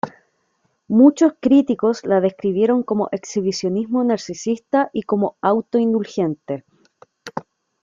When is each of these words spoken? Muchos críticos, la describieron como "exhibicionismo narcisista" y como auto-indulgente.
Muchos 0.87 1.33
críticos, 1.39 2.03
la 2.05 2.21
describieron 2.21 2.81
como 2.81 3.09
"exhibicionismo 3.11 4.03
narcisista" 4.03 4.89
y 4.93 5.03
como 5.03 5.35
auto-indulgente. 5.41 6.65